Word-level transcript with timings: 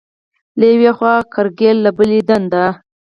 له 0.59 0.65
یوې 0.73 0.91
خوا 0.97 1.13
کرکیله، 1.33 1.81
له 1.85 1.91
بلې 1.97 2.19
دنده. 2.27 2.65